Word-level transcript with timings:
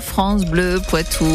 France 0.00 0.44
Bleu 0.44 0.80
Poitou. 0.88 1.26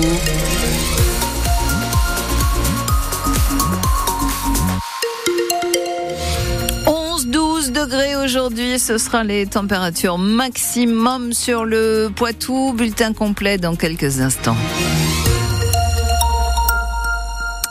12 7.25 7.71
degrés 7.73 8.15
aujourd'hui, 8.15 8.79
ce 8.79 8.97
sera 8.97 9.25
les 9.25 9.47
températures 9.47 10.17
maximum 10.17 11.33
sur 11.33 11.65
le 11.65 12.09
Poitou. 12.15 12.73
Bulletin 12.73 13.11
complet 13.11 13.57
dans 13.57 13.75
quelques 13.75 14.21
instants. 14.21 14.55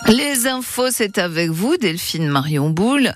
Les 0.08 0.46
infos, 0.46 0.90
c'est 0.90 1.16
avec 1.16 1.48
vous, 1.50 1.78
Delphine 1.78 2.28
Marion 2.28 2.68
Boule. 2.68 3.14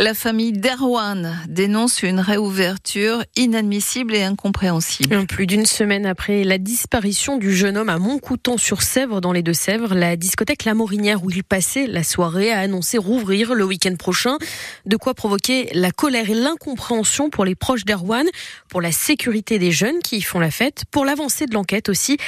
La 0.00 0.14
famille 0.14 0.52
d'Erwan 0.52 1.36
dénonce 1.48 2.04
une 2.04 2.20
réouverture 2.20 3.24
inadmissible 3.34 4.14
et 4.14 4.22
incompréhensible. 4.22 5.26
Plus 5.26 5.48
d'une 5.48 5.66
semaine 5.66 6.06
après 6.06 6.44
la 6.44 6.58
disparition 6.58 7.36
du 7.36 7.52
jeune 7.52 7.76
homme 7.76 7.88
à 7.88 7.98
Montcouton-sur-Sèvre, 7.98 9.20
dans 9.20 9.32
les 9.32 9.42
Deux-Sèvres, 9.42 9.96
la 9.96 10.14
discothèque 10.14 10.66
La 10.66 10.74
Morinière 10.74 11.24
où 11.24 11.30
il 11.30 11.42
passait 11.42 11.88
la 11.88 12.04
soirée 12.04 12.52
a 12.52 12.60
annoncé 12.60 12.96
rouvrir 12.96 13.54
le 13.54 13.64
week-end 13.64 13.96
prochain. 13.96 14.38
De 14.86 14.96
quoi 14.96 15.14
provoquer 15.14 15.68
la 15.74 15.90
colère 15.90 16.30
et 16.30 16.34
l'incompréhension 16.34 17.28
pour 17.28 17.44
les 17.44 17.56
proches 17.56 17.84
d'Erwan, 17.84 18.28
pour 18.68 18.80
la 18.80 18.92
sécurité 18.92 19.58
des 19.58 19.72
jeunes 19.72 19.98
qui 19.98 20.18
y 20.18 20.22
font 20.22 20.38
la 20.38 20.52
fête, 20.52 20.84
pour 20.92 21.06
l'avancée 21.06 21.46
de 21.46 21.54
l'enquête 21.54 21.88
aussi. 21.88 22.18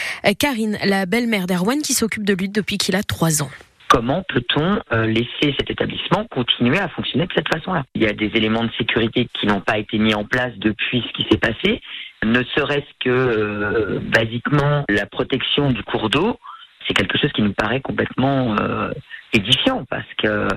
Karine, 0.40 0.76
la 0.84 1.06
belle-mère 1.06 1.46
d'Erwan 1.46 1.80
qui 1.82 1.94
s'occupe 1.94 2.24
de 2.24 2.34
lui 2.34 2.48
depuis 2.48 2.78
qu'il 2.78 2.96
a 2.96 3.04
trois 3.04 3.44
ans 3.44 3.50
comment 3.90 4.22
peut-on 4.28 4.78
euh, 4.92 5.06
laisser 5.06 5.54
cet 5.58 5.68
établissement 5.68 6.24
continuer 6.30 6.78
à 6.78 6.88
fonctionner 6.88 7.26
de 7.26 7.32
cette 7.34 7.52
façon-là? 7.52 7.82
Il 7.94 8.02
y 8.02 8.06
a 8.06 8.12
des 8.12 8.30
éléments 8.34 8.64
de 8.64 8.70
sécurité 8.78 9.28
qui 9.34 9.46
n'ont 9.46 9.60
pas 9.60 9.78
été 9.78 9.98
mis 9.98 10.14
en 10.14 10.24
place 10.24 10.52
depuis 10.58 11.04
ce 11.06 11.12
qui 11.12 11.28
s'est 11.28 11.38
passé, 11.38 11.82
ne 12.24 12.42
serait-ce 12.54 12.92
que 13.00 13.10
euh, 13.10 13.98
basiquement 14.00 14.84
la 14.88 15.06
protection 15.06 15.72
du 15.72 15.82
cours 15.82 16.08
d'eau, 16.08 16.38
c'est 16.86 16.94
quelque 16.94 17.18
chose 17.18 17.32
qui 17.32 17.42
nous 17.42 17.52
paraît 17.52 17.80
complètement 17.80 18.56
euh, 18.60 18.92
édifiant 19.32 19.84
parce 19.88 20.06
que 20.18 20.48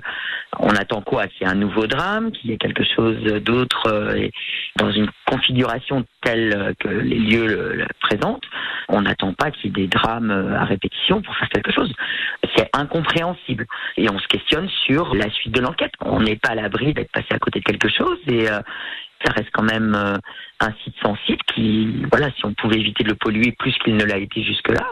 on 0.60 0.70
attend 0.70 1.02
quoi? 1.02 1.28
Qu'il 1.28 1.46
y 1.46 1.50
ait 1.50 1.54
un 1.54 1.56
nouveau 1.56 1.88
drame, 1.88 2.32
qu'il 2.32 2.50
y 2.50 2.54
ait 2.54 2.58
quelque 2.58 2.84
chose 2.84 3.18
d'autre 3.44 3.88
euh, 3.88 4.28
dans 4.76 4.92
une 4.92 5.10
configuration 5.26 6.06
telle 6.22 6.76
que 6.80 6.88
les 6.88 7.18
lieux 7.18 7.48
le, 7.48 7.88
présentent. 8.02 8.44
On 8.90 9.02
n'attend 9.02 9.34
pas 9.34 9.52
qu'il 9.52 9.66
y 9.66 9.68
ait 9.70 9.84
des 9.84 9.88
drames 9.88 10.32
euh, 10.32 10.58
à 10.58 10.66
répétition 10.66 11.22
pour 11.22 11.36
faire 11.36 11.50
quelque 11.50 11.72
chose. 11.72 11.92
C'est 12.56 12.70
incompréhensible 12.74 13.66
et 13.98 14.10
on 14.10 14.20
se 14.20 14.28
questionne 14.28 14.70
sur 14.86 15.16
la 15.16 15.30
suite 15.32 15.54
de 15.54 15.62
l'enquête. 15.62 15.94
On 16.02 16.20
n'est 16.20 16.36
pas 16.36 16.50
à 16.50 16.56
l'abri 16.56 16.94
d'être 16.94 17.12
passé 17.12 17.28
à 17.32 17.40
côté 17.40 17.60
de 17.60 17.66
quelque 17.66 17.90
chose 17.90 18.18
et 18.28 18.50
euh, 18.50 18.60
ça 19.26 19.32
reste 19.32 19.50
quand 19.54 19.64
même 19.64 19.96
un 20.60 20.74
site 20.84 20.96
sensible 21.02 21.40
qui, 21.56 22.04
voilà, 22.12 22.30
si 22.32 22.46
on 22.46 22.54
pouvait 22.54 22.76
éviter 22.76 23.06
de 23.06 23.10
le 23.10 23.16
polluer 23.16 23.54
plus 23.58 23.74
qu'il 23.80 23.96
ne 23.96 24.04
l'a 24.04 24.18
été 24.18 24.44
jusque-là, 24.44 24.86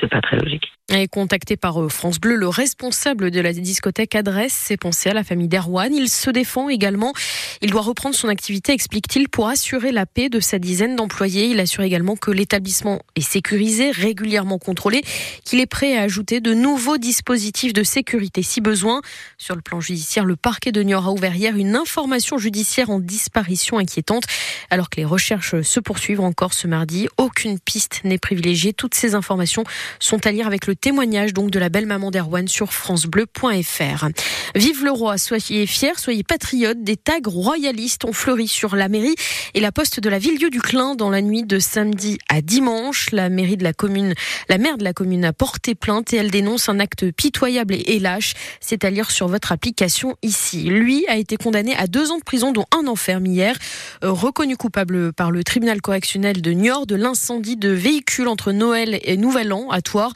c'est 0.00 0.08
pas 0.08 0.20
très 0.20 0.38
logique. 0.38 0.72
Et 0.94 1.08
contacté 1.08 1.56
par 1.56 1.82
euh, 1.82 1.88
France 1.88 2.20
Bleu, 2.20 2.34
le 2.34 2.48
responsable 2.48 3.30
de 3.30 3.40
la 3.40 3.54
discothèque 3.54 4.14
adresse 4.14 4.52
ses 4.52 4.76
pensées 4.76 5.08
à 5.08 5.14
la 5.14 5.24
famille 5.24 5.48
d'Erwan. 5.48 5.90
Il 5.94 6.10
se 6.10 6.28
défend 6.28 6.68
également. 6.68 7.14
Il 7.62 7.70
doit 7.70 7.80
reprendre 7.80 8.14
son 8.14 8.28
activité, 8.28 8.72
explique-t-il, 8.72 9.30
pour 9.30 9.48
assurer 9.48 9.90
la 9.90 10.04
paix 10.04 10.28
de 10.28 10.38
sa 10.38 10.58
dizaine 10.58 10.94
d'employés. 10.94 11.46
Il 11.46 11.60
assure 11.60 11.82
également 11.82 12.14
que 12.14 12.30
l'établissement 12.30 13.00
est 13.16 13.22
sécurisé, 13.22 13.90
régulièrement 13.90 14.58
contrôlé, 14.58 15.02
qu'il 15.46 15.60
est 15.60 15.66
prêt 15.66 15.96
à 15.96 16.02
ajouter 16.02 16.40
de 16.40 16.52
nouveaux 16.52 16.98
dispositifs 16.98 17.72
de 17.72 17.84
sécurité 17.84 18.42
si 18.42 18.60
besoin. 18.60 19.00
Sur 19.38 19.54
le 19.54 19.62
plan 19.62 19.80
judiciaire, 19.80 20.26
le 20.26 20.36
parquet 20.36 20.72
de 20.72 20.82
Niort 20.82 21.06
a 21.06 21.12
ouvert 21.12 21.34
hier 21.34 21.56
une 21.56 21.74
information 21.74 22.36
judiciaire 22.36 22.90
en 22.90 23.00
disparition 23.00 23.78
inquiétante. 23.78 24.24
Alors 24.68 24.90
que 24.90 24.98
les 24.98 25.06
recherches 25.06 25.62
se 25.62 25.80
poursuivent 25.80 26.20
encore 26.20 26.52
ce 26.52 26.66
mardi, 26.66 27.08
aucune 27.16 27.58
piste 27.58 28.02
n'est 28.04 28.18
privilégiée. 28.18 28.74
Toutes 28.74 28.94
ces 28.94 29.14
informations 29.14 29.64
sont 29.98 30.26
à 30.26 30.32
lire 30.32 30.46
avec 30.46 30.66
le 30.66 30.74
témoignage 30.82 31.32
donc 31.32 31.50
de 31.52 31.60
la 31.60 31.68
belle 31.68 31.86
maman 31.86 32.10
d'Erwan 32.10 32.48
sur 32.48 32.72
francebleu.fr. 32.72 34.08
Vive 34.56 34.84
le 34.84 34.90
roi, 34.90 35.16
soyez 35.16 35.64
fiers, 35.66 35.96
soyez 35.96 36.24
patriotes. 36.24 36.82
Des 36.82 36.96
tags 36.96 37.20
royalistes 37.24 38.04
ont 38.04 38.12
fleuri 38.12 38.48
sur 38.48 38.74
la 38.74 38.88
mairie 38.88 39.14
et 39.54 39.60
la 39.60 39.70
poste 39.70 40.00
de 40.00 40.08
la 40.10 40.18
Ville-Dieu 40.18 40.50
du 40.50 40.60
Clin 40.60 40.96
dans 40.96 41.08
la 41.08 41.22
nuit 41.22 41.44
de 41.44 41.60
samedi 41.60 42.18
à 42.28 42.42
dimanche. 42.42 43.12
La 43.12 43.28
mairie 43.28 43.56
de 43.56 43.62
la 43.62 43.72
commune, 43.72 44.14
la 44.48 44.58
maire 44.58 44.76
de 44.76 44.82
la 44.82 44.92
commune 44.92 45.24
a 45.24 45.32
porté 45.32 45.76
plainte 45.76 46.12
et 46.12 46.16
elle 46.16 46.32
dénonce 46.32 46.68
un 46.68 46.80
acte 46.80 47.12
pitoyable 47.12 47.74
et 47.74 48.00
lâche. 48.00 48.34
C'est 48.60 48.84
à 48.84 48.90
lire 48.90 49.12
sur 49.12 49.28
votre 49.28 49.52
application 49.52 50.16
ici. 50.22 50.64
Lui 50.64 51.06
a 51.06 51.16
été 51.16 51.36
condamné 51.36 51.76
à 51.76 51.86
deux 51.86 52.10
ans 52.10 52.18
de 52.18 52.24
prison, 52.24 52.50
dont 52.50 52.66
un 52.76 52.88
enferme 52.88 53.26
hier. 53.26 53.56
Euh, 54.02 54.10
reconnu 54.10 54.56
coupable 54.56 55.12
par 55.12 55.30
le 55.30 55.44
tribunal 55.44 55.80
correctionnel 55.80 56.42
de 56.42 56.50
Niort 56.50 56.86
de 56.86 56.96
l'incendie 56.96 57.56
de 57.56 57.70
véhicules 57.70 58.26
entre 58.26 58.50
Noël 58.50 58.98
et 59.04 59.16
Nouvel 59.16 59.52
An 59.52 59.70
à 59.70 59.80
Toire. 59.80 60.12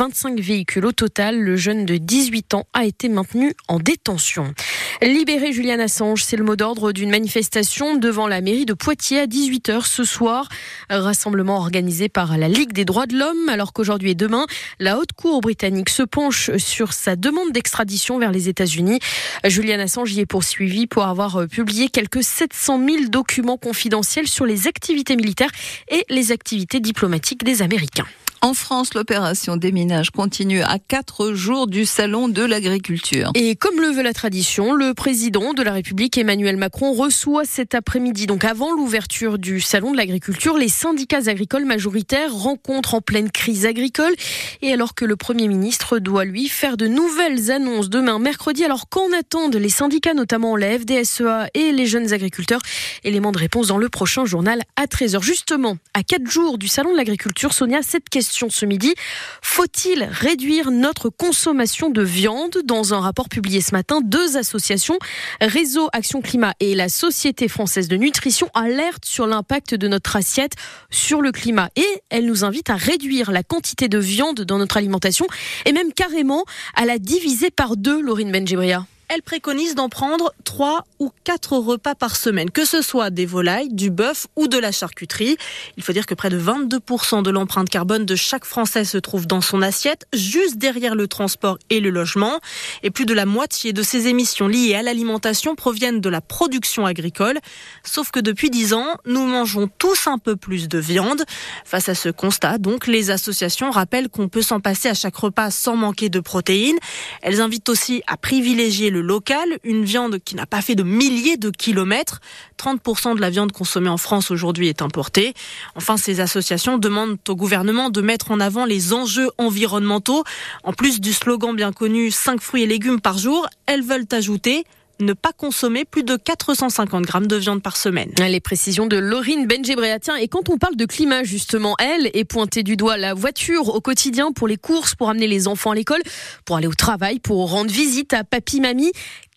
25 0.00 0.40
véhicules 0.40 0.86
au 0.86 0.92
total. 0.92 1.38
Le 1.38 1.56
jeune 1.56 1.84
de 1.84 1.98
18 1.98 2.54
ans 2.54 2.64
a 2.72 2.86
été 2.86 3.10
maintenu 3.10 3.52
en 3.68 3.78
détention. 3.78 4.54
Libérer 5.02 5.52
Julian 5.52 5.78
Assange, 5.78 6.24
c'est 6.24 6.38
le 6.38 6.42
mot 6.42 6.56
d'ordre 6.56 6.92
d'une 6.92 7.10
manifestation 7.10 7.98
devant 7.98 8.26
la 8.26 8.40
mairie 8.40 8.64
de 8.64 8.72
Poitiers 8.72 9.20
à 9.20 9.26
18h 9.26 9.84
ce 9.84 10.04
soir. 10.04 10.48
Rassemblement 10.88 11.58
organisé 11.58 12.08
par 12.08 12.38
la 12.38 12.48
Ligue 12.48 12.72
des 12.72 12.86
droits 12.86 13.04
de 13.04 13.18
l'homme, 13.18 13.50
alors 13.50 13.74
qu'aujourd'hui 13.74 14.12
et 14.12 14.14
demain, 14.14 14.46
la 14.78 14.96
haute 14.96 15.12
cour 15.12 15.42
britannique 15.42 15.90
se 15.90 16.02
penche 16.02 16.56
sur 16.56 16.94
sa 16.94 17.14
demande 17.14 17.52
d'extradition 17.52 18.18
vers 18.18 18.32
les 18.32 18.48
États-Unis. 18.48 19.00
Julian 19.44 19.80
Assange 19.80 20.14
y 20.14 20.20
est 20.20 20.26
poursuivi 20.26 20.86
pour 20.86 21.04
avoir 21.04 21.46
publié 21.46 21.90
quelques 21.90 22.24
700 22.24 22.80
000 22.86 23.04
documents 23.10 23.58
confidentiels 23.58 24.28
sur 24.28 24.46
les 24.46 24.66
activités 24.66 25.16
militaires 25.16 25.52
et 25.90 26.06
les 26.08 26.32
activités 26.32 26.80
diplomatiques 26.80 27.44
des 27.44 27.60
Américains. 27.60 28.06
En 28.42 28.54
France, 28.54 28.94
l'opération 28.94 29.58
déminage 29.58 30.08
continue 30.12 30.62
à 30.62 30.78
quatre 30.78 31.34
jours 31.34 31.66
du 31.66 31.84
salon 31.84 32.26
de 32.26 32.42
l'agriculture. 32.42 33.30
Et 33.34 33.54
comme 33.54 33.78
le 33.82 33.88
veut 33.88 34.02
la 34.02 34.14
tradition, 34.14 34.72
le 34.72 34.94
président 34.94 35.52
de 35.52 35.62
la 35.62 35.72
République 35.72 36.16
Emmanuel 36.16 36.56
Macron 36.56 36.92
reçoit 36.92 37.44
cet 37.44 37.74
après-midi, 37.74 38.26
donc 38.26 38.46
avant 38.46 38.72
l'ouverture 38.72 39.38
du 39.38 39.60
salon 39.60 39.92
de 39.92 39.98
l'agriculture, 39.98 40.56
les 40.56 40.70
syndicats 40.70 41.28
agricoles 41.28 41.66
majoritaires 41.66 42.32
rencontrent 42.32 42.94
en 42.94 43.02
pleine 43.02 43.30
crise 43.30 43.66
agricole. 43.66 44.14
Et 44.62 44.72
alors 44.72 44.94
que 44.94 45.04
le 45.04 45.16
Premier 45.16 45.46
ministre 45.46 45.98
doit 45.98 46.24
lui 46.24 46.48
faire 46.48 46.78
de 46.78 46.86
nouvelles 46.86 47.50
annonces 47.50 47.90
demain 47.90 48.18
mercredi, 48.18 48.64
alors 48.64 48.88
qu'en 48.88 49.12
attendent 49.12 49.56
les 49.56 49.68
syndicats, 49.68 50.14
notamment 50.14 50.56
la 50.56 50.78
FDSEA 50.78 51.48
et 51.52 51.72
les 51.72 51.84
jeunes 51.84 52.14
agriculteurs 52.14 52.62
Élément 53.04 53.32
de 53.32 53.38
réponse 53.38 53.68
dans 53.68 53.78
le 53.78 53.88
prochain 53.88 54.24
journal 54.24 54.62
à 54.76 54.86
13h. 54.86 55.22
Justement, 55.22 55.78
à 55.94 56.02
quatre 56.02 56.28
jours 56.30 56.58
du 56.58 56.68
salon 56.68 56.92
de 56.92 56.96
l'agriculture, 56.96 57.52
Sonia, 57.52 57.80
cette 57.82 58.08
question 58.08 58.50
ce 58.50 58.66
midi. 58.66 58.94
Faut-il 59.42 60.04
réduire 60.04 60.70
notre 60.70 61.08
consommation 61.08 61.90
de 61.90 62.02
viande? 62.02 62.58
Dans 62.64 62.94
un 62.94 63.00
rapport 63.00 63.28
publié 63.28 63.60
ce 63.60 63.72
matin, 63.72 64.00
deux 64.02 64.36
associations, 64.36 64.98
Réseau 65.40 65.88
Action 65.92 66.20
Climat 66.20 66.54
et 66.60 66.74
la 66.74 66.88
Société 66.88 67.48
française 67.48 67.88
de 67.88 67.96
nutrition, 67.96 68.48
alertent 68.54 69.04
sur 69.04 69.26
l'impact 69.26 69.74
de 69.74 69.88
notre 69.88 70.16
assiette 70.16 70.52
sur 70.90 71.22
le 71.22 71.32
climat. 71.32 71.70
Et 71.76 71.86
elles 72.10 72.26
nous 72.26 72.44
invitent 72.44 72.70
à 72.70 72.76
réduire 72.76 73.30
la 73.30 73.42
quantité 73.42 73.88
de 73.88 73.98
viande 73.98 74.42
dans 74.42 74.58
notre 74.58 74.76
alimentation 74.76 75.26
et 75.66 75.72
même 75.72 75.92
carrément 75.92 76.44
à 76.74 76.84
la 76.84 76.98
diviser 76.98 77.50
par 77.50 77.76
deux, 77.76 78.00
Laurine 78.00 78.32
Benjibria 78.32 78.86
elle 79.10 79.22
préconise 79.22 79.74
d'en 79.74 79.88
prendre 79.88 80.32
3 80.44 80.84
ou 81.00 81.10
4 81.24 81.56
repas 81.56 81.96
par 81.96 82.14
semaine, 82.14 82.48
que 82.48 82.64
ce 82.64 82.80
soit 82.80 83.10
des 83.10 83.26
volailles, 83.26 83.68
du 83.68 83.90
bœuf 83.90 84.28
ou 84.36 84.46
de 84.46 84.56
la 84.56 84.70
charcuterie. 84.70 85.36
Il 85.76 85.82
faut 85.82 85.92
dire 85.92 86.06
que 86.06 86.14
près 86.14 86.30
de 86.30 86.38
22% 86.38 87.24
de 87.24 87.30
l'empreinte 87.30 87.68
carbone 87.68 88.06
de 88.06 88.14
chaque 88.14 88.44
Français 88.44 88.84
se 88.84 88.98
trouve 88.98 89.26
dans 89.26 89.40
son 89.40 89.62
assiette, 89.62 90.06
juste 90.12 90.58
derrière 90.58 90.94
le 90.94 91.08
transport 91.08 91.58
et 91.70 91.80
le 91.80 91.90
logement. 91.90 92.38
Et 92.84 92.90
plus 92.90 93.04
de 93.04 93.12
la 93.12 93.26
moitié 93.26 93.72
de 93.72 93.82
ces 93.82 94.06
émissions 94.06 94.46
liées 94.46 94.76
à 94.76 94.82
l'alimentation 94.82 95.56
proviennent 95.56 96.00
de 96.00 96.08
la 96.08 96.20
production 96.20 96.86
agricole. 96.86 97.40
Sauf 97.82 98.12
que 98.12 98.20
depuis 98.20 98.48
10 98.48 98.74
ans, 98.74 98.94
nous 99.06 99.26
mangeons 99.26 99.68
tous 99.78 100.06
un 100.06 100.18
peu 100.18 100.36
plus 100.36 100.68
de 100.68 100.78
viande. 100.78 101.24
Face 101.64 101.88
à 101.88 101.96
ce 101.96 102.10
constat, 102.10 102.58
donc, 102.58 102.86
les 102.86 103.10
associations 103.10 103.72
rappellent 103.72 104.08
qu'on 104.08 104.28
peut 104.28 104.42
s'en 104.42 104.60
passer 104.60 104.88
à 104.88 104.94
chaque 104.94 105.16
repas 105.16 105.50
sans 105.50 105.74
manquer 105.74 106.10
de 106.10 106.20
protéines. 106.20 106.78
Elles 107.22 107.40
invitent 107.40 107.68
aussi 107.68 108.04
à 108.06 108.16
privilégier 108.16 108.90
le 108.90 108.99
local, 109.00 109.58
une 109.64 109.84
viande 109.84 110.18
qui 110.18 110.34
n'a 110.36 110.46
pas 110.46 110.62
fait 110.62 110.74
de 110.74 110.82
milliers 110.82 111.36
de 111.36 111.50
kilomètres. 111.50 112.20
30% 112.58 113.16
de 113.16 113.20
la 113.20 113.30
viande 113.30 113.52
consommée 113.52 113.88
en 113.88 113.96
France 113.96 114.30
aujourd'hui 114.30 114.68
est 114.68 114.82
importée. 114.82 115.34
Enfin, 115.74 115.96
ces 115.96 116.20
associations 116.20 116.78
demandent 116.78 117.18
au 117.28 117.36
gouvernement 117.36 117.90
de 117.90 118.00
mettre 118.00 118.30
en 118.30 118.40
avant 118.40 118.64
les 118.64 118.92
enjeux 118.92 119.30
environnementaux. 119.38 120.24
En 120.64 120.72
plus 120.72 121.00
du 121.00 121.12
slogan 121.12 121.54
bien 121.54 121.72
connu 121.72 122.10
5 122.10 122.40
fruits 122.40 122.62
et 122.62 122.66
légumes 122.66 123.00
par 123.00 123.18
jour, 123.18 123.46
elles 123.66 123.82
veulent 123.82 124.06
ajouter 124.12 124.64
ne 125.00 125.12
pas 125.12 125.32
consommer 125.32 125.84
plus 125.84 126.02
de 126.02 126.16
450 126.16 127.04
grammes 127.04 127.26
de 127.26 127.36
viande 127.36 127.62
par 127.62 127.76
semaine. 127.76 128.10
Les 128.18 128.40
précisions 128.40 128.86
de 128.86 128.96
Laurine 128.96 129.46
Benjebréatien. 129.46 130.16
Et 130.16 130.28
quand 130.28 130.48
on 130.48 130.58
parle 130.58 130.76
de 130.76 130.84
climat, 130.84 131.24
justement, 131.24 131.76
elle 131.78 132.10
est 132.14 132.24
pointée 132.24 132.62
du 132.62 132.76
doigt 132.76 132.96
la 132.96 133.14
voiture 133.14 133.74
au 133.74 133.80
quotidien 133.80 134.32
pour 134.32 134.48
les 134.48 134.56
courses, 134.56 134.94
pour 134.94 135.10
amener 135.10 135.26
les 135.26 135.48
enfants 135.48 135.70
à 135.70 135.74
l'école, 135.74 136.02
pour 136.44 136.56
aller 136.56 136.66
au 136.66 136.74
travail, 136.74 137.18
pour 137.18 137.50
rendre 137.50 137.70
visite 137.70 138.12
à 138.12 138.24
papy, 138.24 138.60
mamie. 138.60 138.92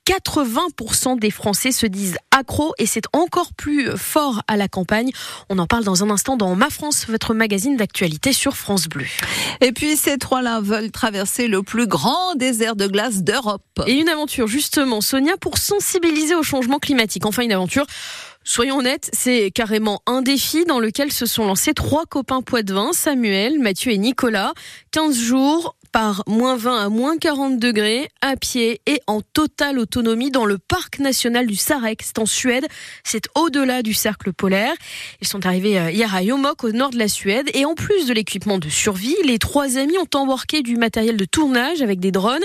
80% 0.07 1.17
des 1.17 1.31
Français 1.31 1.71
se 1.71 1.85
disent 1.85 2.17
accros 2.31 2.73
et 2.77 2.85
c'est 2.85 3.05
encore 3.13 3.53
plus 3.53 3.89
fort 3.97 4.41
à 4.47 4.57
la 4.57 4.67
campagne. 4.67 5.11
On 5.49 5.59
en 5.59 5.67
parle 5.67 5.83
dans 5.83 6.03
un 6.03 6.09
instant 6.09 6.35
dans 6.35 6.55
Ma 6.55 6.69
France, 6.69 7.05
votre 7.07 7.33
magazine 7.33 7.77
d'actualité 7.77 8.33
sur 8.33 8.57
France 8.57 8.87
Bleu. 8.87 9.05
Et 9.61 9.71
puis 9.71 9.95
ces 9.95 10.17
trois-là 10.17 10.59
veulent 10.61 10.91
traverser 10.91 11.47
le 11.47 11.63
plus 11.63 11.87
grand 11.87 12.35
désert 12.35 12.75
de 12.75 12.87
glace 12.87 13.23
d'Europe. 13.23 13.63
Et 13.87 13.93
une 13.93 14.09
aventure 14.09 14.47
justement, 14.47 14.99
Sonia, 14.99 15.37
pour 15.37 15.57
sensibiliser 15.57 16.35
au 16.35 16.43
changement 16.43 16.79
climatique. 16.79 17.25
Enfin 17.25 17.43
une 17.43 17.53
aventure 17.53 17.85
Soyons 18.45 18.79
honnêtes, 18.79 19.09
c'est 19.13 19.51
carrément 19.51 20.01
un 20.05 20.21
défi 20.21 20.65
dans 20.65 20.79
lequel 20.79 21.13
se 21.13 21.25
sont 21.25 21.45
lancés 21.45 21.73
trois 21.73 22.05
copains 22.05 22.41
poitevins, 22.41 22.91
Samuel, 22.91 23.57
Mathieu 23.59 23.93
et 23.93 23.97
Nicolas. 23.97 24.51
15 24.91 25.17
jours 25.17 25.75
par 25.93 26.23
moins 26.27 26.57
20 26.57 26.85
à 26.85 26.89
moins 26.89 27.17
40 27.17 27.59
degrés, 27.59 28.09
à 28.21 28.35
pied 28.35 28.81
et 28.87 28.99
en 29.07 29.21
totale 29.21 29.77
autonomie 29.77 30.31
dans 30.31 30.45
le 30.45 30.57
parc 30.57 30.99
national 30.99 31.45
du 31.45 31.55
Sarek. 31.55 32.01
C'est 32.03 32.19
en 32.19 32.25
Suède, 32.25 32.65
c'est 33.03 33.29
au-delà 33.35 33.83
du 33.83 33.93
cercle 33.93 34.33
polaire. 34.33 34.73
Ils 35.21 35.27
sont 35.27 35.45
arrivés 35.45 35.79
euh, 35.79 35.91
hier 35.91 36.13
à 36.13 36.23
Yomok, 36.23 36.63
au 36.63 36.71
nord 36.71 36.89
de 36.89 36.97
la 36.97 37.07
Suède, 37.07 37.49
et 37.53 37.63
en 37.63 37.75
plus 37.75 38.07
de 38.07 38.13
l'équipement 38.13 38.57
de 38.57 38.69
survie, 38.69 39.15
les 39.23 39.37
trois 39.37 39.77
amis 39.77 39.97
ont 39.99 40.17
embarqué 40.17 40.63
du 40.63 40.75
matériel 40.77 41.15
de 41.15 41.25
tournage 41.25 41.83
avec 41.83 41.99
des 41.99 42.11
drones. 42.11 42.43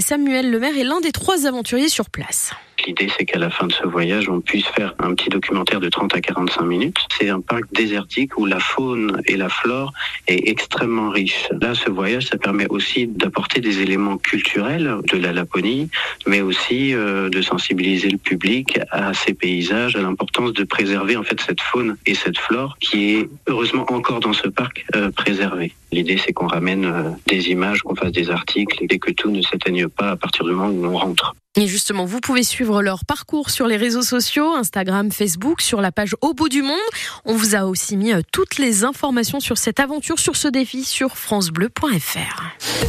Samuel 0.00 0.50
Lemaire 0.50 0.76
est 0.76 0.84
l'un 0.84 1.00
des 1.00 1.12
trois 1.12 1.46
aventuriers 1.46 1.88
sur 1.88 2.10
place. 2.10 2.52
L'idée, 2.86 3.08
c'est 3.18 3.24
qu'à 3.24 3.38
la 3.38 3.50
fin 3.50 3.66
de 3.66 3.72
ce 3.72 3.84
voyage, 3.84 4.28
on 4.28 4.40
puisse 4.40 4.66
faire 4.66 4.94
un 4.98 5.14
petit 5.14 5.28
documentaire 5.28 5.80
de 5.80 5.88
30 5.88 6.14
à 6.14 6.20
45 6.20 6.62
minutes. 6.62 6.96
C'est 7.18 7.28
un 7.28 7.40
parc 7.40 7.64
désertique 7.72 8.38
où 8.38 8.46
la 8.46 8.60
faune 8.60 9.20
et 9.26 9.36
la 9.36 9.48
flore 9.48 9.92
est 10.26 10.48
extrêmement 10.48 11.10
riche. 11.10 11.48
Là, 11.60 11.74
ce 11.74 11.90
voyage, 11.90 12.26
ça 12.26 12.38
permet 12.38 12.66
aussi 12.68 12.87
d'apporter 13.06 13.60
des 13.60 13.80
éléments 13.80 14.18
culturels 14.18 14.96
de 15.12 15.18
la 15.18 15.32
Laponie, 15.32 15.88
mais 16.26 16.40
aussi 16.40 16.94
euh, 16.94 17.28
de 17.28 17.42
sensibiliser 17.42 18.08
le 18.08 18.18
public 18.18 18.78
à 18.90 19.14
ces 19.14 19.34
paysages, 19.34 19.96
à 19.96 20.00
l'importance 20.00 20.52
de 20.52 20.64
préserver 20.64 21.16
en 21.16 21.22
fait 21.22 21.40
cette 21.40 21.60
faune 21.60 21.96
et 22.06 22.14
cette 22.14 22.38
flore 22.38 22.76
qui 22.80 23.14
est 23.14 23.28
heureusement 23.46 23.86
encore 23.92 24.20
dans 24.20 24.32
ce 24.32 24.48
parc 24.48 24.84
euh, 24.94 25.10
préservé. 25.10 25.72
L'idée, 25.90 26.20
c'est 26.24 26.32
qu'on 26.32 26.46
ramène 26.46 26.84
euh, 26.84 27.10
des 27.26 27.48
images, 27.48 27.82
qu'on 27.82 27.94
fasse 27.94 28.12
des 28.12 28.30
articles 28.30 28.84
et 28.88 28.98
que 28.98 29.10
tout 29.10 29.30
ne 29.30 29.40
s'éteigne 29.42 29.88
pas 29.88 30.10
à 30.10 30.16
partir 30.16 30.44
du 30.44 30.52
moment 30.52 30.68
où 30.68 30.86
on 30.86 30.96
rentre. 30.98 31.34
Et 31.56 31.66
justement, 31.66 32.04
vous 32.04 32.20
pouvez 32.20 32.42
suivre 32.42 32.82
leur 32.82 33.04
parcours 33.04 33.50
sur 33.50 33.66
les 33.66 33.76
réseaux 33.76 34.02
sociaux, 34.02 34.54
Instagram, 34.54 35.10
Facebook, 35.10 35.60
sur 35.60 35.80
la 35.80 35.90
page 35.90 36.14
Au 36.20 36.34
bout 36.34 36.48
du 36.48 36.62
monde. 36.62 36.76
On 37.24 37.34
vous 37.34 37.56
a 37.56 37.64
aussi 37.64 37.96
mis 37.96 38.12
euh, 38.12 38.20
toutes 38.32 38.58
les 38.58 38.84
informations 38.84 39.40
sur 39.40 39.58
cette 39.58 39.80
aventure, 39.80 40.18
sur 40.18 40.36
ce 40.36 40.48
défi 40.48 40.84
sur 40.84 41.16
francebleu.fr. 41.16 42.88